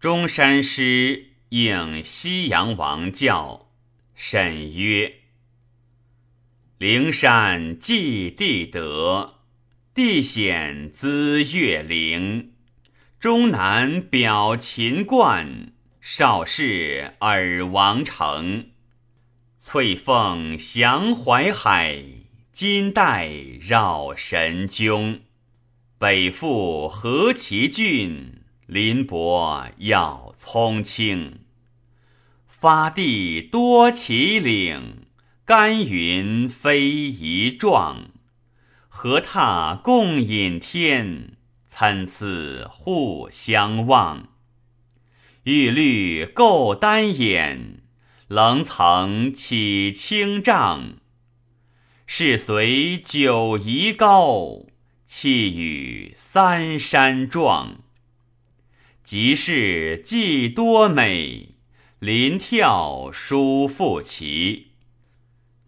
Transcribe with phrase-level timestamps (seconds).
[0.00, 3.72] 中山师应西阳王教，
[4.14, 5.12] 沈曰
[6.78, 9.40] ：“灵山祭地德，
[9.92, 12.52] 地显资月灵。
[13.18, 18.68] 中南表秦冠，少室尔王城。
[19.58, 22.04] 翠凤翔淮海，
[22.52, 23.28] 金带
[23.60, 25.22] 绕神宫。
[25.98, 28.34] 北复何其郡。”
[28.68, 31.40] 林伯要葱青，
[32.46, 35.06] 发地多奇岭，
[35.46, 38.10] 干云飞一状。
[38.86, 44.28] 河榻共饮天，参差互相望。
[45.44, 47.80] 玉律构丹眼，
[48.26, 50.96] 棱层起清丈。
[52.06, 54.66] 是随九夷高，
[55.06, 57.78] 气与三山壮。
[59.08, 61.54] 即是既多美，
[61.98, 64.72] 临眺殊复奇。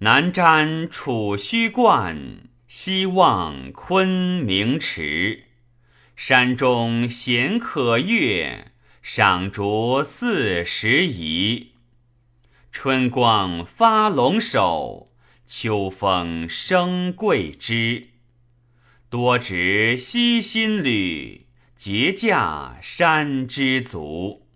[0.00, 5.44] 南瞻楚虚观，西望昆明池。
[6.14, 11.68] 山中闲可阅，赏竹四时宜。
[12.70, 15.14] 春光发龙首，
[15.46, 18.08] 秋风生桂枝。
[19.08, 21.46] 多值西新旅。
[21.82, 24.46] 结驾山之足，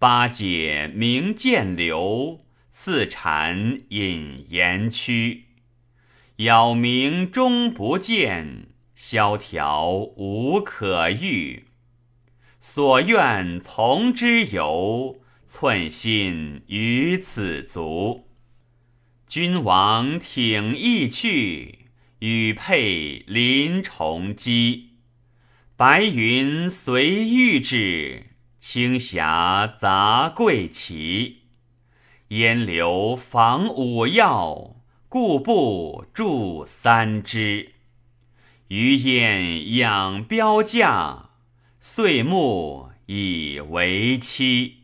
[0.00, 5.44] 八解明涧流，四禅隐岩曲。
[6.38, 11.66] 杳冥终不见，萧条无可遇。
[12.58, 18.26] 所愿从之游，寸心于此足。
[19.28, 21.86] 君王挺意去，
[22.18, 24.88] 羽佩临重机。
[25.84, 28.26] 白云随玉指，
[28.60, 31.38] 青霞杂桂旗。
[32.28, 34.76] 烟流防五曜，
[35.08, 37.72] 故步著三枝。
[38.68, 41.30] 余燕养标价，
[41.80, 44.81] 岁暮以为期。